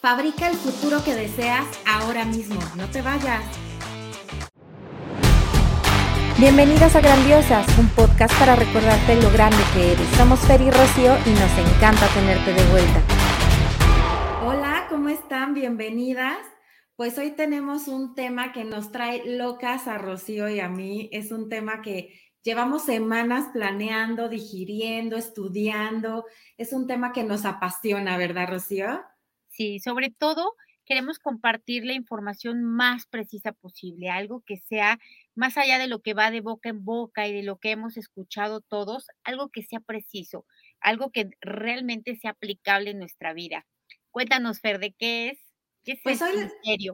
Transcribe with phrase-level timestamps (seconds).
[0.00, 2.60] Fabrica el futuro que deseas ahora mismo.
[2.76, 3.42] No te vayas.
[6.38, 10.08] Bienvenidas a Grandiosas, un podcast para recordarte lo grande que eres.
[10.10, 13.02] Somos Fer y Rocío y nos encanta tenerte de vuelta.
[14.46, 15.52] Hola, ¿cómo están?
[15.52, 16.38] Bienvenidas.
[16.94, 21.08] Pues hoy tenemos un tema que nos trae locas a Rocío y a mí.
[21.10, 26.24] Es un tema que llevamos semanas planeando, digiriendo, estudiando.
[26.56, 29.00] Es un tema que nos apasiona, ¿verdad, Rocío?
[29.48, 30.54] Sí, sobre todo
[30.88, 34.98] queremos compartir la información más precisa posible, algo que sea
[35.34, 37.98] más allá de lo que va de boca en boca y de lo que hemos
[37.98, 40.46] escuchado todos, algo que sea preciso,
[40.80, 43.66] algo que realmente sea aplicable en nuestra vida.
[44.10, 45.38] Cuéntanos, Fer, ¿de qué es?
[45.84, 46.90] ¿Qué es pues este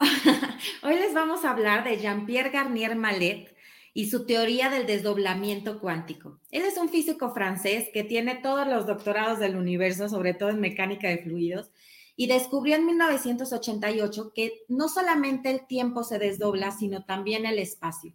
[0.82, 3.54] hoy, les vamos a hablar de Jean-Pierre Garnier Mallet
[3.92, 6.38] y su teoría del desdoblamiento cuántico.
[6.50, 10.60] Él es un físico francés que tiene todos los doctorados del universo, sobre todo en
[10.60, 11.70] mecánica de fluidos,
[12.16, 18.12] y descubrió en 1988 que no solamente el tiempo se desdobla, sino también el espacio.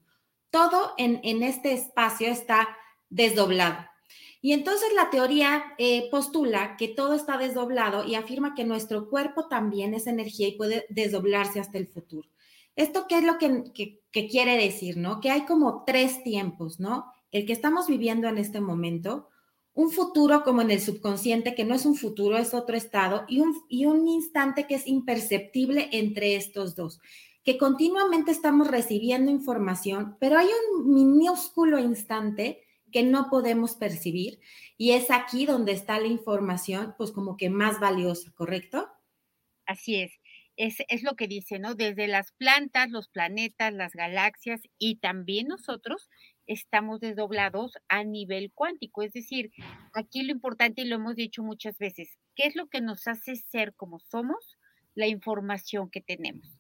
[0.50, 2.68] Todo en, en este espacio está
[3.10, 3.78] desdoblado.
[4.46, 9.48] Y entonces la teoría eh, postula que todo está desdoblado y afirma que nuestro cuerpo
[9.48, 12.30] también es energía y puede desdoblarse hasta el futuro.
[12.76, 15.22] ¿Esto qué es lo que, que, quiere decir, no?
[15.22, 17.06] Que hay como tres tiempos, ¿no?
[17.32, 19.30] El que estamos viviendo en este momento,
[19.74, 23.40] un futuro como en el subconsciente, que no es un futuro, es otro estado, y
[23.40, 27.00] un, y un instante que es imperceptible entre estos dos,
[27.44, 34.40] que continuamente estamos recibiendo información, pero hay un minúsculo instante que no podemos percibir
[34.78, 38.88] y es aquí donde está la información, pues como que más valiosa, ¿correcto?
[39.66, 40.12] Así es
[40.58, 41.76] es, lo que dice, ¿no?
[41.76, 46.10] Desde las plantas, los planetas, las galaxias y también nosotros
[46.48, 49.04] estamos desdoblados a nivel cuántico.
[49.04, 49.52] Es decir,
[49.94, 53.36] aquí lo importante, y lo hemos dicho muchas veces, ¿qué es lo que nos hace
[53.36, 54.58] ser como somos?
[54.94, 56.58] La información que tenemos.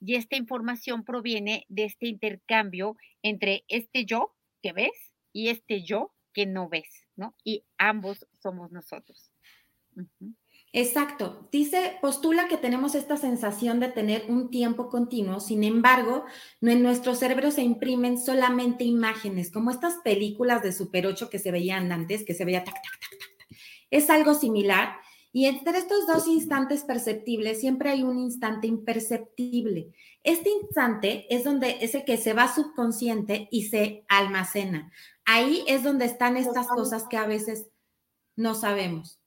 [0.00, 6.12] Y esta información proviene de este intercambio entre este yo que ves y este yo
[6.32, 7.34] que no ves, ¿no?
[7.44, 9.30] Y ambos somos nosotros.
[10.78, 11.48] Exacto.
[11.50, 16.26] Dice, postula que tenemos esta sensación de tener un tiempo continuo, sin embargo,
[16.60, 21.50] en nuestro cerebro se imprimen solamente imágenes, como estas películas de Super 8 que se
[21.50, 23.58] veían antes, que se veía tac, tac, tac, tac.
[23.90, 24.98] Es algo similar.
[25.32, 29.94] Y entre estos dos instantes perceptibles siempre hay un instante imperceptible.
[30.24, 34.92] Este instante es donde es el que se va subconsciente y se almacena.
[35.24, 37.68] Ahí es donde están estas cosas que a veces
[38.36, 39.22] no sabemos.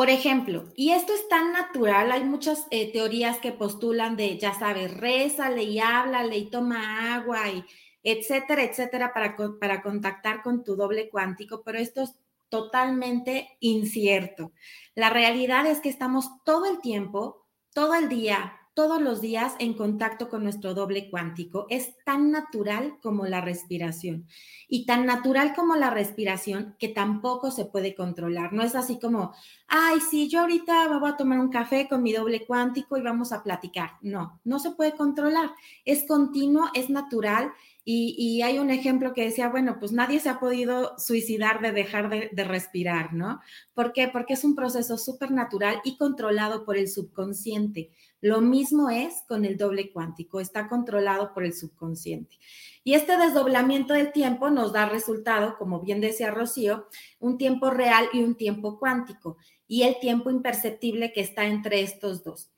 [0.00, 4.58] Por ejemplo, y esto es tan natural, hay muchas eh, teorías que postulan de, ya
[4.58, 7.66] sabes, rézale y háblale y toma agua y
[8.02, 12.14] etcétera, etcétera, para, para contactar con tu doble cuántico, pero esto es
[12.48, 14.52] totalmente incierto.
[14.94, 19.74] La realidad es que estamos todo el tiempo, todo el día, todos los días en
[19.74, 21.66] contacto con nuestro doble cuántico.
[21.70, 24.26] Es tan natural como la respiración
[24.68, 28.52] y tan natural como la respiración que tampoco se puede controlar.
[28.52, 29.34] No es así como,
[29.66, 33.32] ay, sí, yo ahorita voy a tomar un café con mi doble cuántico y vamos
[33.32, 33.92] a platicar.
[34.02, 35.50] No, no se puede controlar.
[35.84, 37.52] Es continuo, es natural
[37.84, 42.10] y, hay un ejemplo que decía, bueno, pues nadie se ha podido suicidar de dejar
[42.10, 43.40] de, respirar, ¿no?
[43.74, 44.08] ¿Por qué?
[44.08, 47.90] Porque es un proceso súper natural y controlado por el subconsciente.
[48.20, 52.36] Lo mismo es con el doble cuántico, está controlado por el subconsciente.
[52.84, 56.86] Y este desdoblamiento del tiempo nos da resultado, como bien decía Rocío,
[57.18, 62.24] un tiempo real y un tiempo cuántico, y el tiempo imperceptible que está entre estos
[62.24, 62.50] dos.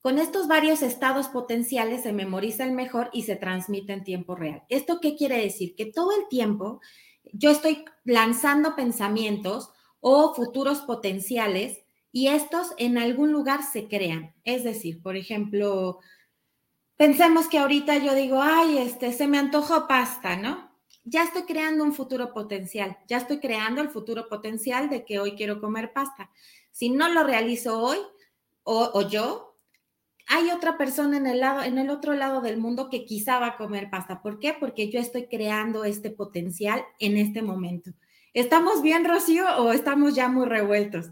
[0.00, 4.62] Con estos varios estados potenciales se memoriza el mejor y se transmite en tiempo real.
[4.68, 5.74] ¿Esto qué quiere decir?
[5.76, 6.80] Que todo el tiempo
[7.32, 11.80] yo estoy lanzando pensamientos o futuros potenciales
[12.12, 14.34] y estos en algún lugar se crean.
[14.44, 16.00] Es decir, por ejemplo,
[16.96, 20.70] pensemos que ahorita yo digo, ay, este, se me antojó pasta, ¿no?
[21.04, 25.32] Ya estoy creando un futuro potencial, ya estoy creando el futuro potencial de que hoy
[25.32, 26.30] quiero comer pasta.
[26.72, 27.98] Si no lo realizo hoy
[28.64, 29.49] o, o yo,
[30.30, 33.48] hay otra persona en el lado, en el otro lado del mundo que quizá va
[33.48, 34.22] a comer pasta.
[34.22, 34.54] ¿Por qué?
[34.58, 37.90] Porque yo estoy creando este potencial en este momento.
[38.32, 41.10] ¿Estamos bien, Rocío, o estamos ya muy revueltos?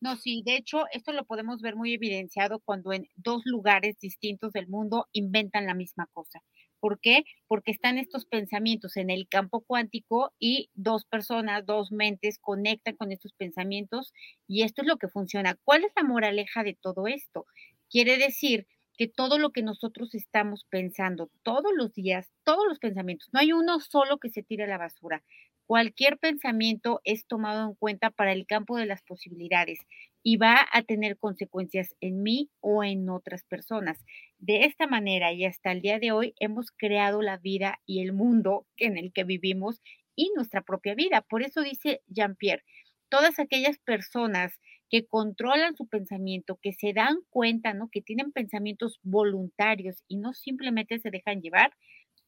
[0.00, 4.52] No, sí, de hecho, esto lo podemos ver muy evidenciado cuando en dos lugares distintos
[4.52, 6.42] del mundo inventan la misma cosa.
[6.78, 7.24] ¿Por qué?
[7.48, 13.10] Porque están estos pensamientos en el campo cuántico y dos personas, dos mentes conectan con
[13.10, 14.12] estos pensamientos
[14.46, 15.56] y esto es lo que funciona.
[15.64, 17.46] ¿Cuál es la moraleja de todo esto?
[17.90, 23.28] Quiere decir que todo lo que nosotros estamos pensando todos los días, todos los pensamientos,
[23.32, 25.22] no hay uno solo que se tire a la basura.
[25.66, 29.78] Cualquier pensamiento es tomado en cuenta para el campo de las posibilidades
[30.22, 34.04] y va a tener consecuencias en mí o en otras personas.
[34.38, 38.12] De esta manera y hasta el día de hoy hemos creado la vida y el
[38.12, 39.80] mundo en el que vivimos
[40.16, 41.20] y nuestra propia vida.
[41.20, 42.64] Por eso dice Jean-Pierre,
[43.08, 44.58] todas aquellas personas
[44.90, 47.88] que controlan su pensamiento, que se dan cuenta, ¿no?
[47.90, 51.72] Que tienen pensamientos voluntarios y no simplemente se dejan llevar,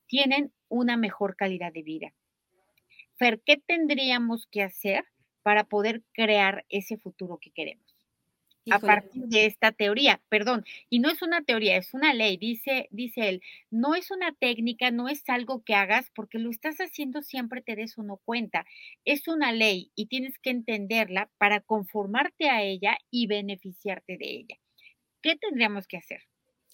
[0.07, 2.13] tienen una mejor calidad de vida.
[3.19, 5.05] Fer, ¿qué tendríamos que hacer
[5.43, 7.90] para poder crear ese futuro que queremos?
[8.69, 12.89] A partir de esta teoría, perdón, y no es una teoría, es una ley, dice,
[12.91, 17.23] dice él, no es una técnica, no es algo que hagas porque lo estás haciendo
[17.23, 18.65] siempre te des uno cuenta,
[19.05, 24.57] es una ley y tienes que entenderla para conformarte a ella y beneficiarte de ella.
[25.23, 26.23] ¿Qué tendríamos que hacer?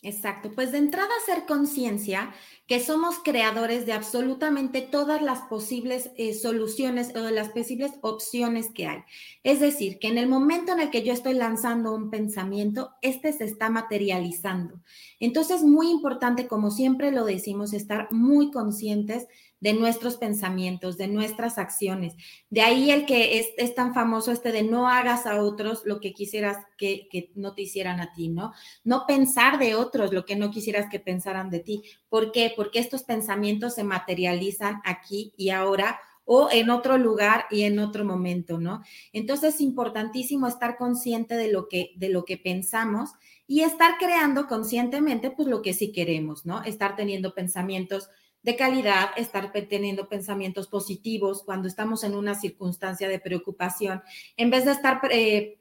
[0.07, 2.33] Exacto, pues de entrada hacer conciencia
[2.69, 8.71] que somos creadores de absolutamente todas las posibles eh, soluciones o de las posibles opciones
[8.73, 9.01] que hay.
[9.43, 13.33] Es decir, que en el momento en el que yo estoy lanzando un pensamiento, este
[13.33, 14.81] se está materializando.
[15.19, 19.27] Entonces, muy importante, como siempre lo decimos, estar muy conscientes
[19.61, 22.15] de nuestros pensamientos, de nuestras acciones.
[22.51, 26.13] De ahí el que es, tan famoso este de no hagas a otros lo que
[26.13, 28.53] quisieras que, que, no te hicieran a ti, ¿no?
[28.85, 31.83] No pensar de otros lo que no quisieras que pensaran de ti.
[32.09, 32.53] ¿Por qué?
[32.55, 38.05] Porque estos pensamientos se materializan aquí y ahora o en otro lugar y en otro
[38.05, 38.83] momento, ¿no?
[39.13, 43.11] Entonces es importantísimo estar consciente de lo que, de lo que pensamos
[43.47, 46.65] y estar creando conscientemente, pues lo que sí queremos, ¿no?
[46.65, 48.11] Estar teniendo pensamientos
[48.47, 54.05] de calidad, estar teniendo pensamientos positivos cuando estamos en una circunstancia de preocupación,
[54.37, 55.59] en vez de estar eh,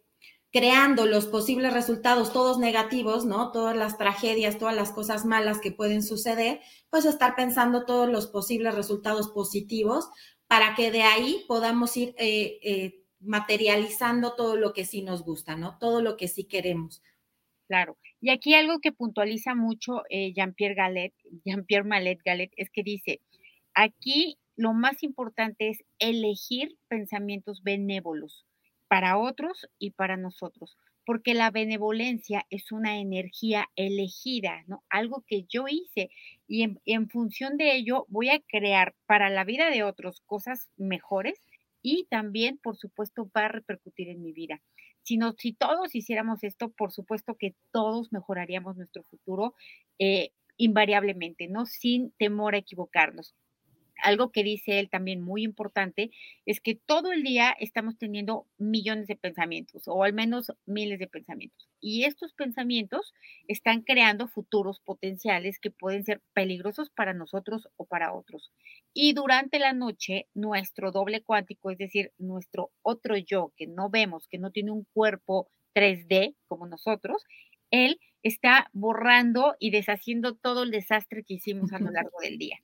[0.51, 3.51] creando los posibles resultados todos negativos, ¿no?
[3.51, 6.61] Todas las tragedias, todas las cosas malas que pueden suceder,
[6.91, 10.07] pues estar pensando todos los posibles resultados positivos
[10.45, 15.55] para que de ahí podamos ir eh, eh, materializando todo lo que sí nos gusta,
[15.55, 15.79] ¿no?
[15.79, 17.01] Todo lo que sí queremos.
[17.67, 17.97] Claro.
[18.21, 21.13] Y aquí algo que puntualiza mucho eh, Jean-Pierre Galet,
[21.45, 23.21] Jean-Pierre Malet Galet, es que dice,
[23.73, 28.45] aquí lo más importante es elegir pensamientos benévolos
[28.87, 34.83] para otros y para nosotros, porque la benevolencia es una energía elegida, ¿no?
[34.89, 36.09] Algo que yo hice
[36.47, 40.69] y en, en función de ello voy a crear para la vida de otros cosas
[40.77, 41.41] mejores
[41.85, 44.61] y también, por supuesto, va a repercutir en mi vida
[45.37, 49.53] si todos hiciéramos esto, por supuesto que todos mejoraríamos nuestro futuro
[49.99, 51.65] eh, invariablemente, ¿no?
[51.65, 53.35] Sin temor a equivocarnos
[54.03, 56.11] algo que dice él también muy importante
[56.45, 61.07] es que todo el día estamos teniendo millones de pensamientos o al menos miles de
[61.07, 61.69] pensamientos.
[61.79, 63.13] Y estos pensamientos
[63.47, 68.51] están creando futuros potenciales que pueden ser peligrosos para nosotros o para otros.
[68.93, 74.27] Y durante la noche, nuestro doble cuántico, es decir, nuestro otro yo que no vemos,
[74.27, 77.23] que no tiene un cuerpo 3D como nosotros,
[77.71, 82.57] él está borrando y deshaciendo todo el desastre que hicimos a lo largo del día.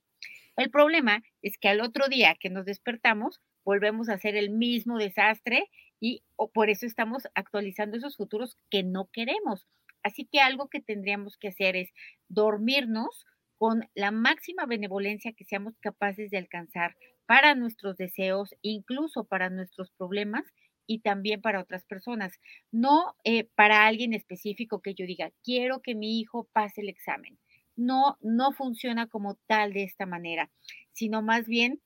[0.58, 4.98] El problema es que al otro día que nos despertamos, volvemos a hacer el mismo
[4.98, 5.70] desastre
[6.00, 9.68] y por eso estamos actualizando esos futuros que no queremos.
[10.04, 11.90] Así que algo que tendríamos que hacer es
[12.28, 13.26] dormirnos
[13.58, 16.98] con la máxima benevolencia que seamos capaces de alcanzar
[17.28, 20.44] para nuestros deseos, incluso para nuestros problemas
[20.88, 22.40] y también para otras personas.
[22.72, 27.38] No eh, para alguien específico que yo diga, quiero que mi hijo pase el examen
[27.76, 30.52] no, no funciona como tal de esta manera,
[30.92, 31.82] sino más bien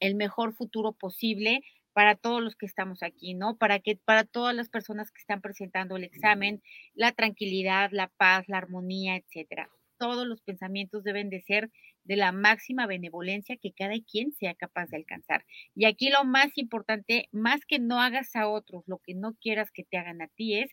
[0.00, 3.56] el mejor futuro posible para todos los que estamos aquí, ¿no?
[3.56, 6.62] Para que para todas las personas que están presentando el examen,
[6.94, 9.70] la tranquilidad, la paz, la armonía, etcétera.
[9.96, 11.70] Todos los pensamientos deben de ser
[12.04, 15.46] de la máxima benevolencia que cada quien sea capaz de alcanzar.
[15.74, 19.70] Y aquí lo más importante, más que no hagas a otros lo que no quieras
[19.70, 20.70] que te hagan a ti, es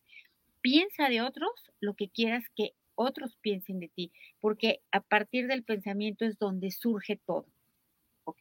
[0.60, 5.64] piensa de otros lo que quieras que otros piensen de ti, porque a partir del
[5.64, 7.48] pensamiento es donde surge todo.
[8.26, 8.38] ¿Ok?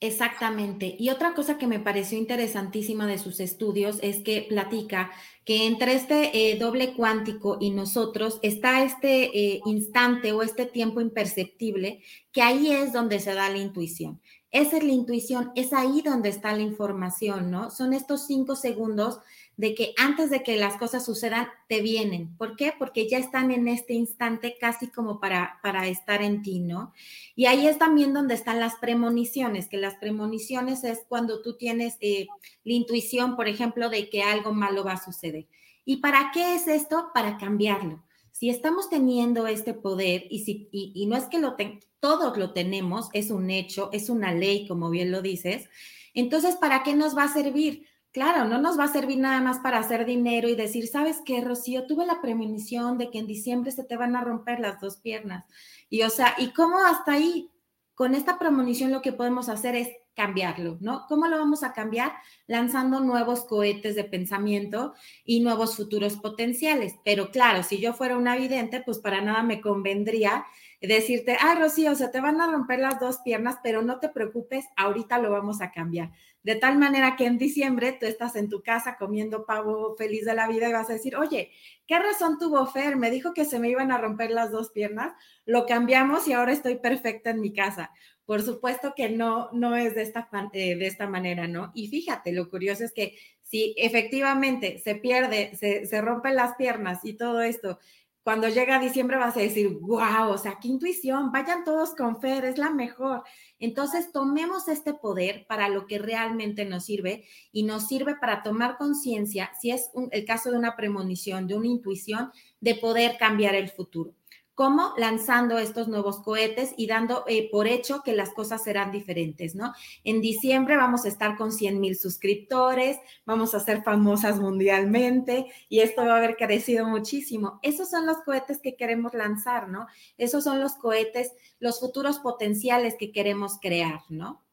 [0.00, 0.94] Exactamente.
[0.96, 5.10] Y otra cosa que me pareció interesantísima de sus estudios es que platica
[5.44, 11.00] que entre este eh, doble cuántico y nosotros está este eh, instante o este tiempo
[11.00, 12.00] imperceptible,
[12.30, 14.20] que ahí es donde se da la intuición.
[14.52, 17.70] Esa es la intuición, es ahí donde está la información, ¿no?
[17.70, 19.18] Son estos cinco segundos
[19.58, 22.36] de que antes de que las cosas sucedan, te vienen.
[22.36, 22.72] ¿Por qué?
[22.78, 26.92] Porque ya están en este instante casi como para, para estar en ti, ¿no?
[27.34, 31.96] Y ahí es también donde están las premoniciones, que las premoniciones es cuando tú tienes
[32.00, 32.28] eh,
[32.62, 35.48] la intuición, por ejemplo, de que algo malo va a suceder.
[35.84, 37.10] ¿Y para qué es esto?
[37.12, 38.04] Para cambiarlo.
[38.30, 41.56] Si estamos teniendo este poder y, si, y, no es que lo
[41.98, 45.68] todos lo tenemos, es un hecho, es una ley, como bien lo dices,
[46.14, 47.88] entonces, ¿para qué nos va a servir?
[48.12, 51.42] Claro, no nos va a servir nada más para hacer dinero y decir, ¿sabes qué,
[51.42, 51.86] Rocío?
[51.86, 55.44] Tuve la premonición de que en diciembre se te van a romper las dos piernas.
[55.90, 57.50] Y o sea, ¿y cómo hasta ahí?
[57.94, 59.88] Con esta premonición lo que podemos hacer es
[60.18, 61.06] cambiarlo, ¿no?
[61.08, 62.12] ¿Cómo lo vamos a cambiar?
[62.48, 64.94] Lanzando nuevos cohetes de pensamiento
[65.24, 66.96] y nuevos futuros potenciales.
[67.04, 70.44] Pero claro, si yo fuera una vidente, pues para nada me convendría
[70.80, 74.64] decirte, ah, Rocío, se te van a romper las dos piernas, pero no te preocupes,
[74.76, 76.10] ahorita lo vamos a cambiar.
[76.42, 80.34] De tal manera que en diciembre tú estás en tu casa comiendo pavo feliz de
[80.34, 81.52] la vida y vas a decir, oye,
[81.86, 82.96] ¿qué razón tuvo Fer?
[82.96, 85.12] Me dijo que se me iban a romper las dos piernas,
[85.44, 87.92] lo cambiamos y ahora estoy perfecta en mi casa.
[88.28, 91.72] Por supuesto que no, no es de esta, eh, de esta manera, ¿no?
[91.74, 97.06] Y fíjate, lo curioso es que si efectivamente se pierde, se, se rompen las piernas
[97.06, 97.78] y todo esto,
[98.22, 102.44] cuando llega diciembre vas a decir, wow, o sea, qué intuición, vayan todos con Fer,
[102.44, 103.22] es la mejor.
[103.58, 108.76] Entonces, tomemos este poder para lo que realmente nos sirve y nos sirve para tomar
[108.76, 112.30] conciencia, si es el caso de una premonición, de una intuición,
[112.60, 114.12] de poder cambiar el futuro.
[114.58, 114.92] ¿Cómo?
[114.96, 119.72] Lanzando estos nuevos cohetes y dando eh, por hecho que las cosas serán diferentes, ¿no?
[120.02, 125.78] En diciembre vamos a estar con 100 mil suscriptores, vamos a ser famosas mundialmente y
[125.78, 127.60] esto va a haber crecido muchísimo.
[127.62, 129.86] Esos son los cohetes que queremos lanzar, ¿no?
[130.16, 134.44] Esos son los cohetes, los futuros potenciales que queremos crear, ¿no?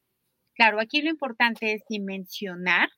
[0.54, 2.90] Claro, aquí lo importante es dimensionar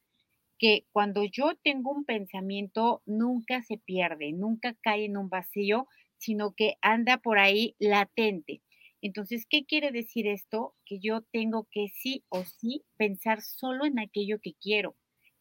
[0.57, 5.87] que cuando yo tengo un pensamiento nunca se pierde, nunca cae en un vacío,
[6.17, 8.61] sino que anda por ahí latente.
[9.01, 10.75] Entonces, ¿qué quiere decir esto?
[10.85, 14.95] Que yo tengo que sí o sí pensar solo en aquello que quiero.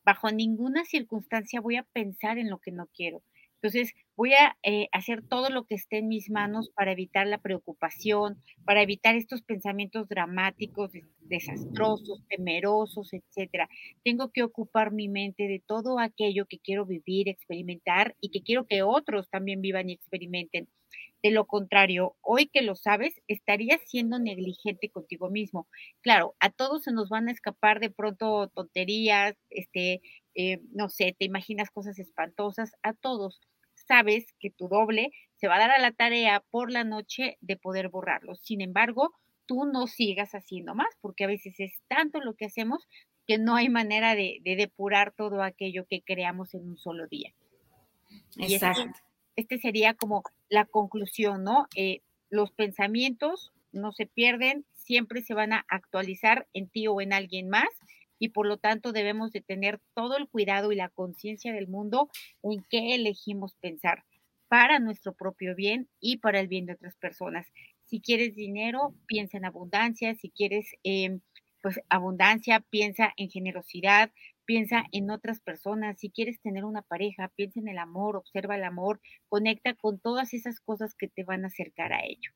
[0.04, 3.22] Bajo ninguna circunstancia voy a pensar en lo que no quiero.
[3.54, 7.38] Entonces, voy a eh, hacer todo lo que esté en mis manos para evitar la
[7.38, 13.68] preocupación, para evitar estos pensamientos dramáticos, desastrosos, temerosos, etcétera.
[14.04, 18.66] Tengo que ocupar mi mente de todo aquello que quiero vivir, experimentar y que quiero
[18.66, 20.68] que otros también vivan y experimenten.
[21.22, 25.66] De lo contrario, hoy que lo sabes, estarías siendo negligente contigo mismo.
[26.00, 30.00] Claro, a todos se nos van a escapar de pronto tonterías, este,
[30.34, 33.40] eh, no sé, te imaginas cosas espantosas, a todos
[33.86, 37.56] sabes que tu doble se va a dar a la tarea por la noche de
[37.56, 38.34] poder borrarlo.
[38.34, 39.14] Sin embargo,
[39.46, 42.86] tú no sigas haciendo más, porque a veces es tanto lo que hacemos
[43.26, 47.32] que no hay manera de, depurar todo aquello que creamos en un solo día.
[48.38, 49.00] Exacto.
[49.34, 51.66] Este, sería como la conclusión, ¿no?
[51.74, 52.00] Eh,
[52.30, 57.48] los pensamientos no se pierden, siempre se van a actualizar en ti o en alguien
[57.48, 57.68] más
[58.18, 62.08] y por lo tanto debemos de tener todo el cuidado y la conciencia del mundo
[62.42, 64.04] en qué elegimos pensar
[64.48, 67.46] para nuestro propio bien y para el bien de otras personas.
[67.84, 71.20] Si quieres dinero, piensa en abundancia, si quieres em,
[71.62, 74.12] pues abundancia, piensa en generosidad,
[74.44, 78.64] piensa en otras personas, si quieres tener una pareja, piensa en el amor, observa el
[78.64, 82.30] amor, conecta con todas esas cosas que te van a acercar a ello.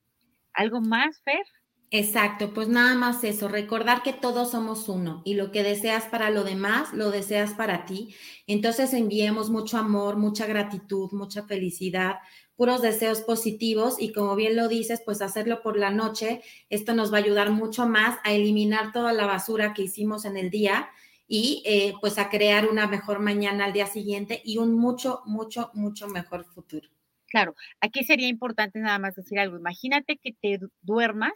[0.53, 1.45] ¿Algo más, Fer?
[1.93, 6.31] Exacto, pues nada más eso, recordar que todos somos uno y lo que deseas para
[6.31, 8.15] lo demás, lo deseas para ti.
[8.47, 12.21] Entonces enviemos mucho amor, mucha gratitud, mucha felicidad,
[12.55, 17.13] puros deseos positivos y como bien lo dices, pues hacerlo por la noche, esto nos
[17.13, 20.91] va a ayudar mucho más a eliminar toda la basura que hicimos en el día
[21.27, 25.73] y eh, pues a crear una mejor mañana al día siguiente y un mucho, mucho,
[25.75, 26.89] mucho mejor futuro.
[27.27, 29.57] Claro, aquí sería importante nada más decir algo.
[29.57, 31.33] Imagínate que te duermas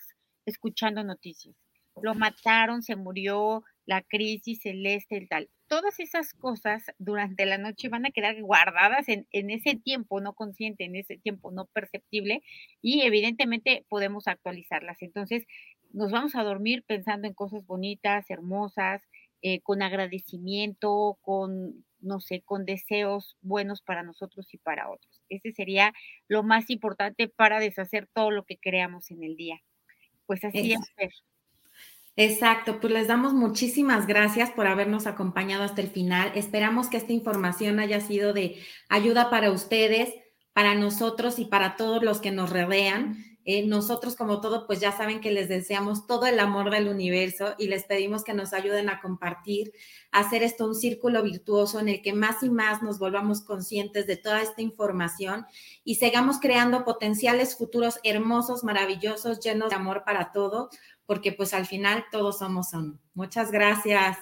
[0.47, 1.55] escuchando noticias.
[2.03, 5.49] Lo mataron, se murió, la crisis celeste, el tal.
[5.69, 10.35] Todas esas cosas durante la noche van a quedar guardadas en, en, ese tiempo no
[10.35, 12.43] consciente, en ese tiempo no perceptible
[12.83, 15.03] y evidentemente podemos actualizarlas.
[15.03, 15.47] Entonces,
[15.93, 19.03] nos vamos a dormir pensando en cosas bonitas, hermosas,
[19.47, 25.23] eh, con agradecimiento, con, no sé, con deseos buenos para nosotros y para otros.
[25.29, 25.93] Ese sería
[26.29, 29.61] lo más importante para deshacer todo lo que creamos en el día.
[30.27, 30.81] Pues así es.
[32.17, 36.31] Exacto, pues les damos muchísimas gracias por habernos acompañado hasta el final.
[36.37, 40.15] Esperamos que esta información haya sido de ayuda para ustedes,
[40.53, 43.34] para nosotros y para todos los que nos rodean.
[43.45, 47.55] Eh, nosotros, como todo, pues ya saben que les deseamos todo el amor del universo
[47.59, 49.73] y les pedimos que nos ayuden a compartir,
[50.13, 54.07] a hacer esto un círculo virtuoso en el que más y más nos volvamos conscientes
[54.07, 55.47] de toda esta información
[55.85, 60.71] y sigamos creando potenciales futuros hermosos, maravillosos, llenos de amor para todo,
[61.05, 62.99] porque pues al final todos somos uno.
[63.13, 64.17] Muchas gracias.